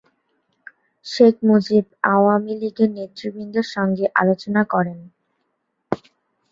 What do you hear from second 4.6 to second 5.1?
করেন।